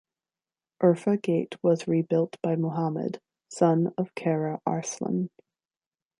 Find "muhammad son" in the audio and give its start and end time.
2.55-3.93